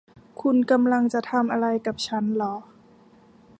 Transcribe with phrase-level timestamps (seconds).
[0.41, 2.55] คุณกำลังจะทำอะไรกับฉันหรอ